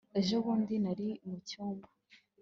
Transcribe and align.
ejobundi 0.19 0.73
nari 0.83 1.07
mucyumba 1.29 1.87